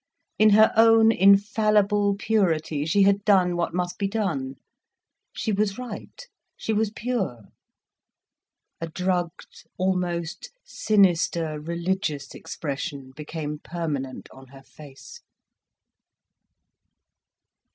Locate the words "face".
14.63-15.21